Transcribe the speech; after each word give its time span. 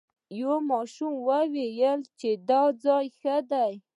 یو 0.39 0.55
ماشوم 0.69 1.13
وویل 1.29 1.99
چې 2.19 2.29
دا 2.49 2.61
ځای 2.83 3.05
ښه 3.17 3.35
دی. 3.51 3.71